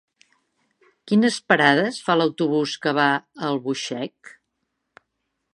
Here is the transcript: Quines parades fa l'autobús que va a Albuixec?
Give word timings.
Quines 1.11 1.37
parades 1.51 2.01
fa 2.07 2.17
l'autobús 2.21 2.75
que 2.87 2.97
va 3.01 3.07
a 3.13 3.21
Albuixec? 3.53 4.35